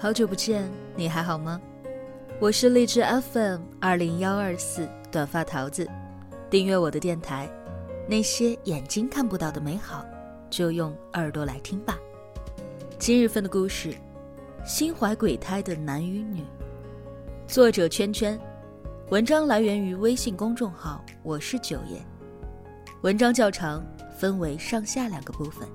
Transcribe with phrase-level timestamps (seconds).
[0.00, 1.60] 好久不见，你还好吗？
[2.38, 5.90] 我是荔枝 FM 二零幺二四短发桃子，
[6.48, 7.50] 订阅我的电台。
[8.06, 10.06] 那些眼睛看不到的美好，
[10.48, 11.98] 就用耳朵来听吧。
[12.96, 13.92] 今日份的故事：
[14.64, 16.44] 心怀鬼胎的男与女。
[17.48, 18.38] 作者圈圈，
[19.10, 22.00] 文章来源于微信公众号“我是九爷”。
[23.02, 23.84] 文章较长，
[24.16, 25.68] 分为上下两个部分。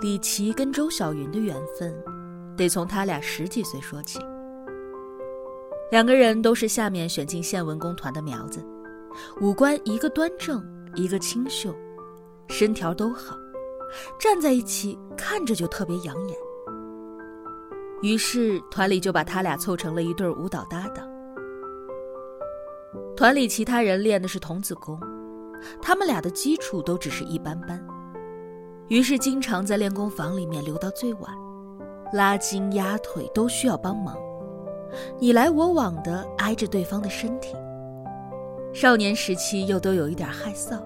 [0.00, 1.94] 李琦跟周小云的缘分，
[2.56, 4.18] 得从他俩十几岁说起。
[5.90, 8.64] 两个人都是下面选进县文工团的苗子，
[9.42, 11.74] 五官一个端正，一个清秀，
[12.48, 13.36] 身条都好，
[14.18, 16.38] 站在一起看着就特别养眼。
[18.00, 21.06] 于是团里就把他俩凑成了一对舞蹈搭档。
[23.14, 24.98] 团里其他人练的是童子功，
[25.82, 27.86] 他们俩的基础都只是一般般。
[28.90, 31.32] 于是经常在练功房里面留到最晚，
[32.12, 34.18] 拉筋压腿都需要帮忙，
[35.20, 37.54] 你来我往的挨着对方的身体。
[38.72, 40.82] 少年时期又都有一点害臊，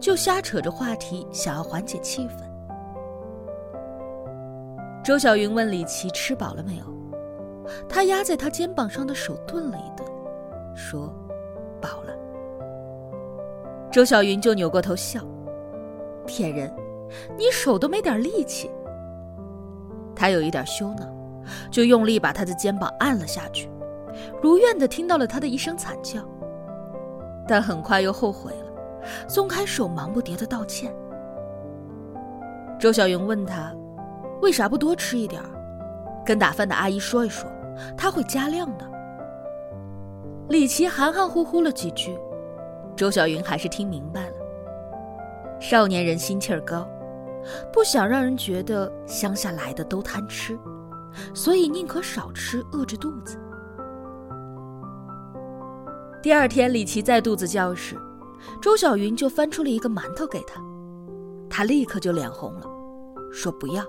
[0.00, 2.48] 就瞎扯着话题，想要缓解气氛。
[5.04, 6.84] 周小云问李琦吃饱了没有，
[7.86, 10.08] 他压在他肩膀上的手顿了一顿，
[10.74, 11.12] 说
[11.78, 12.14] ：“饱了。”
[13.92, 15.20] 周小云就扭过头笑，
[16.26, 16.72] 骗人。
[17.36, 18.70] 你手都没点力气。
[20.14, 21.06] 他有一点羞恼，
[21.70, 23.70] 就用力把他的肩膀按了下去，
[24.42, 26.20] 如愿的听到了他的一声惨叫。
[27.46, 28.72] 但很快又后悔了，
[29.28, 30.94] 松开手，忙不迭的道歉。
[32.78, 33.72] 周小云问他，
[34.42, 35.40] 为啥不多吃一点
[36.26, 37.48] 跟打饭的阿姨说一说，
[37.96, 38.84] 她会加量的。
[40.48, 42.18] 李琦含含糊糊了几句，
[42.96, 44.34] 周小云还是听明白了。
[45.60, 46.86] 少年人心气儿高。
[47.72, 50.58] 不想让人觉得乡下来的都贪吃，
[51.34, 53.38] 所以宁可少吃，饿着肚子。
[56.22, 57.96] 第二天，李琦在肚子叫时，
[58.60, 60.60] 周小云就翻出了一个馒头给他，
[61.48, 62.66] 他立刻就脸红了，
[63.32, 63.84] 说不要。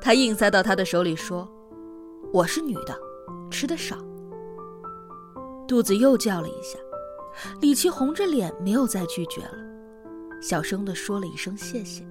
[0.00, 1.48] 他硬塞到他的手里说
[2.32, 2.96] ：“我是女的，
[3.50, 3.96] 吃的少。”
[5.68, 6.78] 肚子又叫了一下，
[7.60, 9.75] 李琦红着脸没有再拒绝了。
[10.40, 12.04] 小声的说了一声谢谢。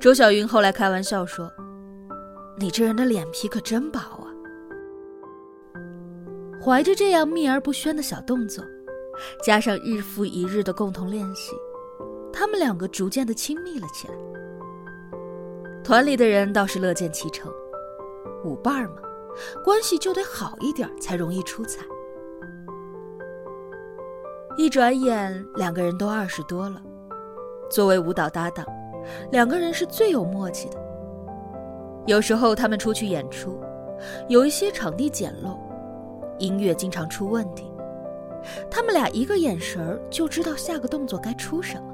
[0.00, 1.50] 周小云后来开玩笑说
[2.58, 4.26] ：“你这人的脸皮可真薄啊！”
[6.62, 8.64] 怀着这样秘而不宣的小动作，
[9.44, 11.52] 加上日复一日的共同练习，
[12.32, 14.14] 他们两个逐渐的亲密了起来。
[15.84, 17.52] 团里的人倒是乐见其成，
[18.44, 18.96] 舞伴嘛，
[19.64, 21.86] 关系就得好一点才容易出彩。
[24.58, 26.80] 一转眼，两个人都二十多了。
[27.70, 28.64] 作为舞蹈搭档，
[29.30, 30.78] 两个人是最有默契的。
[32.06, 33.60] 有时候他们出去演出，
[34.28, 35.58] 有一些场地简陋，
[36.38, 37.70] 音乐经常出问题，
[38.70, 41.92] 他们俩一个眼神儿就知道下个动作该出什么，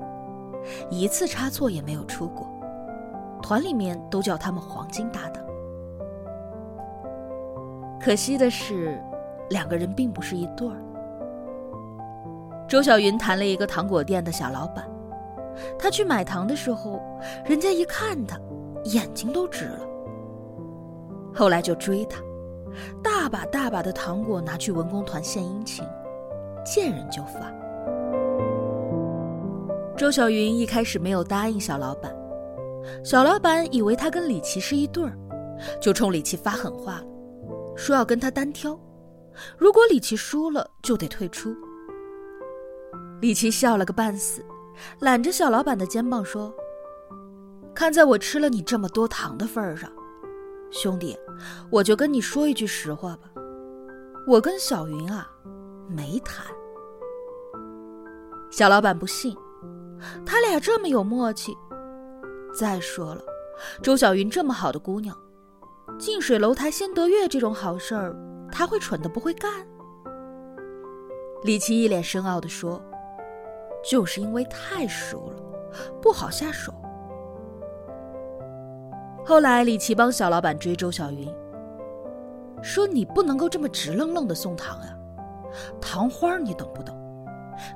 [0.89, 2.47] 一次差错也没有出过。
[3.43, 5.43] 团里面都叫他们“黄金搭档”。
[8.01, 9.03] 可惜的是，
[9.51, 10.77] 两个人并不是一对儿。
[12.73, 14.91] 周小云谈了一个糖果店的小老板，
[15.79, 16.99] 他去买糖的时候，
[17.45, 18.41] 人家一看他，
[18.85, 19.81] 眼睛都直了。
[21.35, 22.23] 后来就追他，
[23.03, 25.85] 大把大把的糖果拿去文工团献殷勤，
[26.65, 27.53] 见人就发。
[29.95, 32.11] 周小云一开始没有答应小老板，
[33.05, 35.13] 小老板以为他跟李琦是一对儿，
[35.79, 37.05] 就冲李琦发狠话了，
[37.77, 38.81] 说要跟他单挑，
[39.59, 41.55] 如果李琦输了就得退出。
[43.23, 44.45] 李琦笑了个半死，
[44.99, 46.53] 揽着小老板的肩膀说
[47.73, 49.89] ：“看在我吃了你这么多糖的份儿上，
[50.73, 51.17] 兄弟，
[51.71, 53.31] 我就跟你说一句实话吧，
[54.27, 55.31] 我跟小云啊，
[55.89, 56.45] 没谈。”
[58.51, 59.37] 小老板不信，
[60.27, 61.57] 他俩这么有默契。
[62.53, 63.23] 再说了，
[63.81, 65.17] 周小云这么好的姑娘，
[65.97, 68.17] 近水楼台先得月这种好事儿，
[68.51, 69.65] 他会蠢的不会干？
[71.45, 72.83] 李琦一脸深奥的说。
[73.83, 75.37] 就是因为太熟了，
[76.01, 76.73] 不好下手。
[79.25, 81.33] 后来李琦帮小老板追周小云，
[82.63, 84.97] 说：“你不能够这么直愣愣的送糖呀，
[85.81, 86.97] 糖花你懂不懂？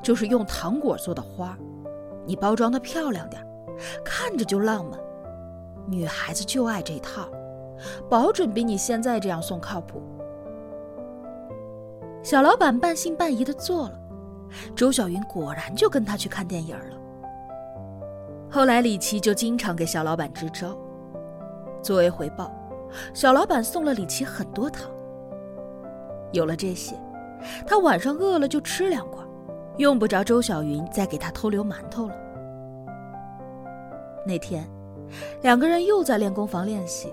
[0.03, 1.57] 就是用糖果做的花，
[2.25, 3.47] 你包装的漂亮点，
[4.05, 4.99] 看着就浪漫，
[5.87, 7.29] 女孩子就爱这套，
[8.09, 10.03] 保准比你现在这样送靠谱。”
[12.25, 14.01] 小老板半信半疑的做了。
[14.75, 16.97] 周小云果然就跟他去看电影了。
[18.51, 20.77] 后来李琦就经常给小老板支招。
[21.83, 22.53] 作为回报，
[23.15, 24.91] 小老板送了李琦很多糖。
[26.33, 26.97] 有了这些，
[27.67, 29.25] 他晚上饿了就吃两块，
[29.77, 32.15] 用不着周小云再给他偷留馒头了。
[34.27, 34.69] 那天，
[35.43, 37.13] 两个人又在练功房练习，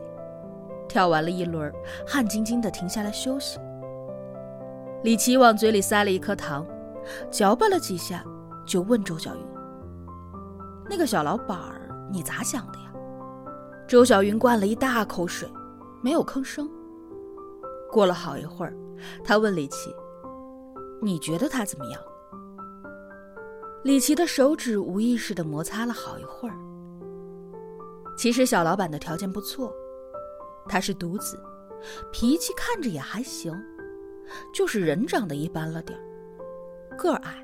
[0.88, 1.72] 跳完了一轮，
[2.08, 3.60] 汗津津的停下来休息。
[5.04, 6.66] 李琦往嘴里塞了一颗糖，
[7.32, 8.24] 嚼巴了几下，
[8.66, 9.42] 就问周小云
[10.90, 12.94] ：“那个小老板儿，你咋想的呀？”
[13.88, 15.52] 周小云灌了一大口水，
[16.02, 16.70] 没有吭声。
[17.92, 18.76] 过了好一会儿，
[19.24, 19.94] 他问李琦
[21.02, 22.02] ：“你觉得他怎么样？”
[23.84, 26.56] 李琦的手指无意识的摩擦了好一会儿。
[28.18, 29.74] 其实小老板的条件不错，
[30.70, 31.38] 他是独子，
[32.12, 33.54] 脾气看着也还行。
[34.54, 36.00] 就是人长得一般了点
[36.94, 37.44] 个儿矮，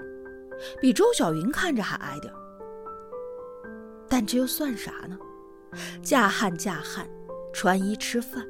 [0.80, 2.34] 比周小云看着还矮点
[4.08, 5.18] 但这又算啥呢？
[6.02, 7.08] 嫁汉嫁汉，
[7.54, 8.46] 穿衣吃饭，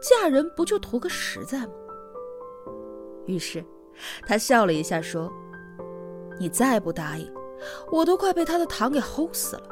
[0.00, 1.72] 嫁人不就图个实在吗？
[3.26, 3.64] 于是，
[4.26, 5.32] 他笑了一下说
[6.38, 7.32] ：“你再不答应，
[7.90, 9.68] 我都快被他的糖给齁死了。”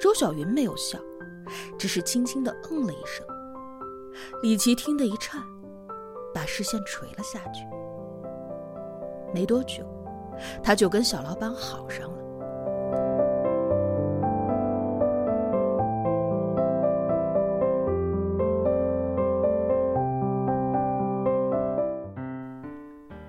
[0.00, 0.98] 周小云没有笑，
[1.78, 3.24] 只是轻轻的嗯了一声。
[4.42, 5.42] 李琦听得一颤。
[6.32, 7.64] 把视线垂了下去。
[9.32, 9.84] 没多久，
[10.62, 12.16] 他就跟小老板好上了。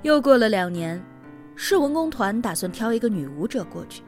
[0.04, 1.02] 又过了两年，
[1.56, 4.04] 市文工团打算挑一个女舞者过去，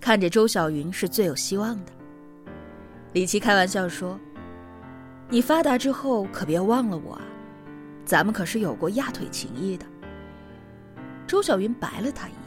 [0.00, 1.92] 看着周小云是最有希望的。
[3.12, 4.18] 李琦开玩笑说
[5.28, 7.22] ：“你发达之后可别忘了我啊。”
[8.06, 9.84] 咱们可是有过压腿情谊的。
[11.30, 12.40] 周小云白了他一眼。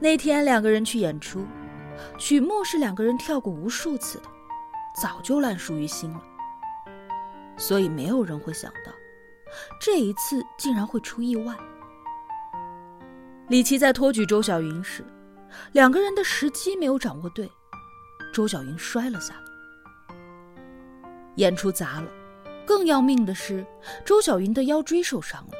[0.00, 1.44] 那天两个人去演出，
[2.16, 4.24] 曲目是两个人跳过无数次的，
[4.98, 6.22] 早就烂熟于心了。
[7.58, 8.90] 所以没有人会想到，
[9.78, 11.54] 这一次竟然会出意外。
[13.48, 15.04] 李琦在托举周小云时，
[15.72, 17.46] 两个人的时机没有掌握对，
[18.32, 20.14] 周小云摔了下来，
[21.34, 22.10] 演出砸了。
[22.64, 23.66] 更要命的是，
[24.02, 25.52] 周小云的腰椎受伤了。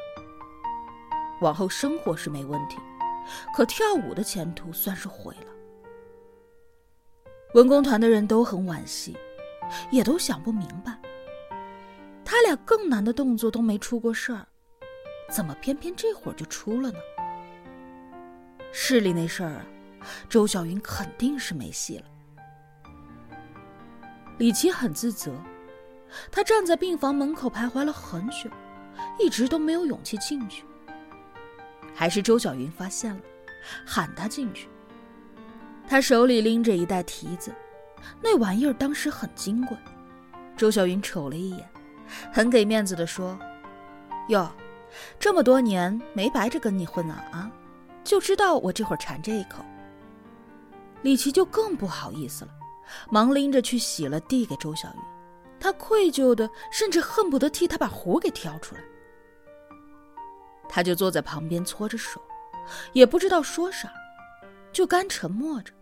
[1.41, 2.77] 往后生活是没问题，
[3.53, 5.51] 可跳舞的前途算是毁了。
[7.53, 9.17] 文工团的人都很惋惜，
[9.91, 10.97] 也都想不明白，
[12.23, 14.47] 他俩更难的动作都没出过事儿，
[15.29, 16.97] 怎么偏偏这会儿就出了呢？
[18.71, 19.65] 市里那事儿啊，
[20.29, 22.05] 周小云肯定是没戏了。
[24.37, 25.33] 李琦很自责。
[26.29, 28.49] 他站在病房门口徘徊了很久，
[29.17, 30.65] 一直都没有勇气进去。
[31.93, 33.21] 还是周小云发现了，
[33.85, 34.67] 喊他进去。
[35.87, 37.53] 他手里拎着一袋提子，
[38.21, 39.75] 那玩意儿当时很金贵。
[40.55, 41.69] 周小云瞅了一眼，
[42.31, 43.37] 很给面子的说
[44.29, 44.49] ：“哟，
[45.19, 47.51] 这么多年没白着跟你混啊啊，
[48.03, 49.65] 就知道我这会儿馋这一口。”
[51.01, 52.51] 李琦就更不好意思了，
[53.09, 55.01] 忙拎着去洗了，递给周小云。
[55.59, 58.81] 他愧疚的，甚至恨不得替他把壶给挑出来。
[60.71, 62.21] 他就坐在旁边搓着手，
[62.93, 63.91] 也不知道说啥，
[64.71, 65.73] 就干沉默着。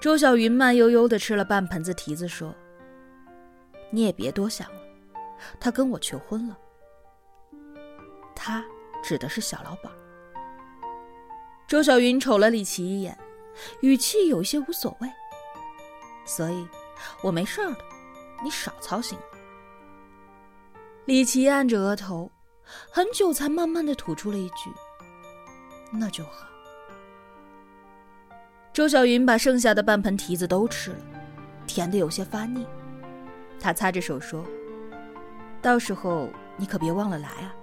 [0.00, 2.54] 周小云慢悠悠的吃了半盆子提子，说
[3.90, 4.80] ：“你也别多想了，
[5.58, 6.56] 他跟我求婚了。”
[8.36, 8.64] 他
[9.02, 9.90] 指的是小老板。
[11.66, 13.18] 周小云瞅了李琦一眼，
[13.80, 15.10] 语气有些无所谓，
[16.24, 16.68] 所以。
[17.22, 17.84] 我没事儿的，
[18.42, 19.18] 你少操心。
[21.06, 22.30] 李琦按着额头，
[22.90, 24.70] 很久才慢慢的吐出了一句
[25.92, 26.46] ：“那就好。”
[28.72, 30.98] 周小云把剩下的半盆提子都吃了，
[31.66, 32.66] 甜的有些发腻。
[33.60, 34.44] 他擦着手说
[35.62, 37.54] ：“到时候你可别忘了来啊。”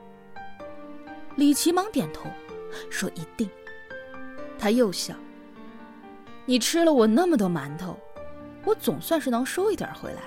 [1.35, 2.29] 李琦忙点头，
[2.89, 3.49] 说：“一定。”
[4.57, 5.13] 他又笑
[6.45, 7.97] ：“你吃了我那么多馒头。”
[8.63, 10.21] 我总算是能收一点回来。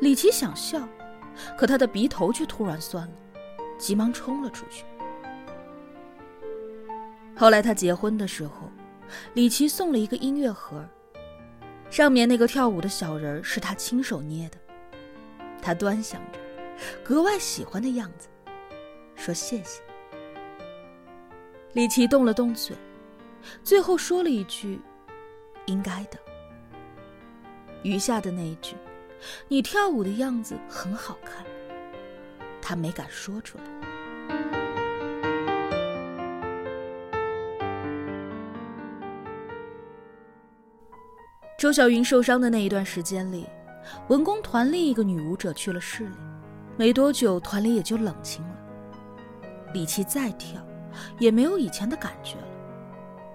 [0.00, 0.88] 李琦想笑，
[1.56, 3.14] 可他的鼻头却突然酸了，
[3.78, 4.84] 急忙冲了出去。
[7.36, 8.70] 后来他结婚的时候，
[9.34, 10.84] 李琦送了一个音乐盒，
[11.88, 14.58] 上面那个跳舞的小人是他亲手捏的，
[15.62, 16.38] 他端详着，
[17.04, 18.28] 格外喜欢的样子，
[19.14, 19.80] 说谢谢。
[21.74, 22.76] 李琦动了动嘴，
[23.62, 24.80] 最后说了一句
[25.66, 26.18] ：“应该的。”
[27.84, 28.74] 余下的那一句
[29.48, 31.44] ：“你跳舞的样子很好看。
[32.60, 33.64] 他没敢说出来。
[41.58, 43.44] 周小云受伤的那一段时间里
[44.08, 46.14] 文工团另一个女舞者去了市里
[46.76, 48.54] 没多久团里也就冷清了。
[49.72, 50.64] 李琦再跳
[51.18, 52.48] 也没有以前的感觉了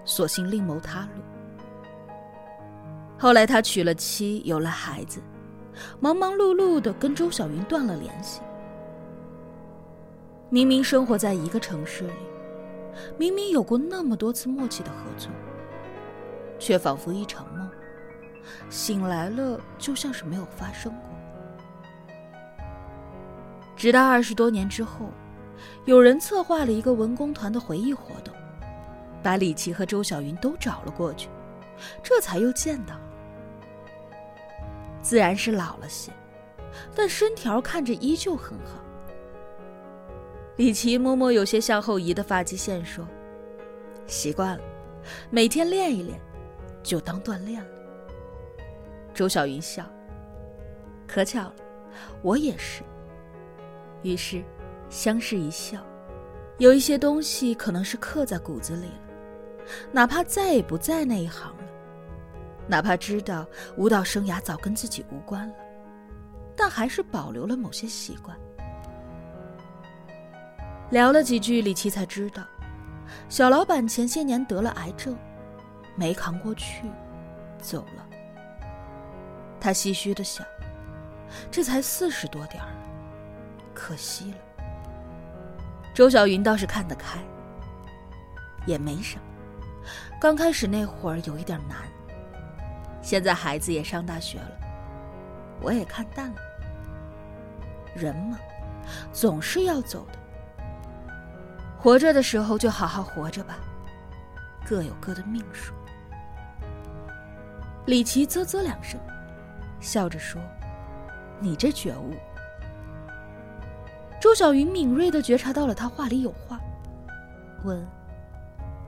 [0.04, 1.22] 索性另谋他路
[3.18, 5.20] 后来他娶了妻有了孩子
[6.00, 8.40] 忙忙碌碌的跟周小云断了联系。
[10.50, 12.12] 明明生活在一个城市里，
[13.18, 15.30] 明明有过那么多次默契的合作，
[16.58, 17.68] 却仿佛一场梦，
[18.70, 21.10] 醒来了就像是没有发生过。
[23.76, 25.10] 直到二十多年之后，
[25.86, 28.32] 有人策划了一个文工团的回忆活动，
[29.22, 31.28] 把李琦和周小云都找了过去，
[32.02, 32.94] 这才又见到。
[35.04, 36.10] 自然是老了些，
[36.96, 38.82] 但身条看着依旧很好。
[40.56, 43.06] 李琦摸摸有些向后移的发际线，说
[44.08, 44.64] ：“习惯了，
[45.28, 46.18] 每天练一练，
[46.82, 47.70] 就当锻炼了。”
[49.12, 49.84] 周小云笑
[51.06, 51.54] ：“可巧了，
[52.22, 52.82] 我也是。”
[54.02, 54.42] 于是，
[54.88, 55.78] 相视一笑。
[56.58, 59.00] 有一些东西可能是刻在骨子里了，
[59.92, 61.54] 哪怕再也不在那一行。
[62.66, 65.54] 哪怕知道舞蹈生涯早跟自己无关了，
[66.56, 68.36] 但还是保留了某些习惯。
[70.90, 72.42] 聊了几句，李琦才知道，
[73.28, 75.16] 小老板前些年得了癌症，
[75.94, 76.90] 没扛过去，
[77.60, 78.06] 走了。
[79.60, 80.46] 他唏嘘的想：
[81.50, 82.68] 这才四十多点儿，
[83.74, 84.38] 可惜了。
[85.94, 87.18] 周小云倒是看得开，
[88.66, 89.22] 也没什么。
[90.20, 91.78] 刚开始那会儿有一点难。
[93.04, 94.50] 现在孩子也上大学了，
[95.60, 96.36] 我也看淡了。
[97.94, 98.38] 人嘛，
[99.12, 100.18] 总是要走的。
[101.78, 103.58] 活着的时候就好好活着吧，
[104.66, 105.74] 各有各的命数。
[107.84, 108.98] 李琦啧啧两声，
[109.80, 110.40] 笑着说
[111.38, 112.14] ：“你这觉悟。”
[114.18, 116.58] 周小云敏锐的觉察到了他话里有话，
[117.64, 117.86] 问：“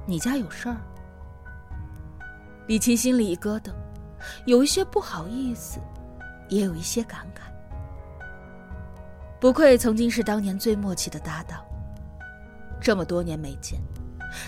[0.08, 0.76] 你家有事儿？”
[2.66, 3.70] 李琦心里一咯噔。
[4.45, 5.80] 有一些不好意思，
[6.49, 7.40] 也有一些感慨。
[9.40, 11.64] 不愧曾经是当年最默契的搭档，
[12.80, 13.80] 这么多年没见，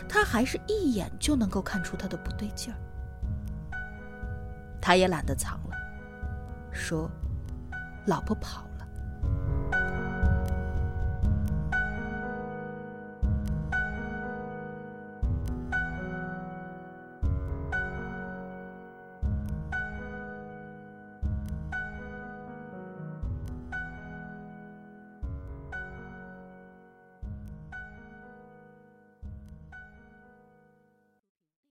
[0.08, 2.76] 他还是一眼就能够看出他的不对劲儿。
[4.80, 5.76] 他也懒得藏了，
[6.72, 7.10] 说
[8.06, 8.64] ：“老婆跑。”